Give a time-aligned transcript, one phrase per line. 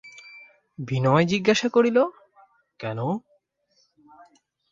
[0.79, 1.97] বিনয় জিজ্ঞাসা করিল,
[2.79, 2.99] কেন?